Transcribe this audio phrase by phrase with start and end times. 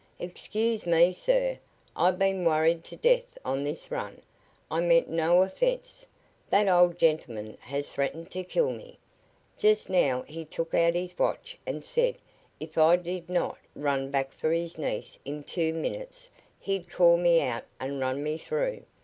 [0.17, 1.59] "Excuse me, sir.
[1.95, 4.19] I've been worried to death on this run.
[4.71, 6.07] I meant no offence.
[6.49, 8.97] That old gentleman has threatened to kill me.
[9.59, 12.17] Just now he took out his watch and said
[12.59, 17.39] if I did not run back for his niece in two minutes he'd call me
[17.39, 18.81] out and run me through.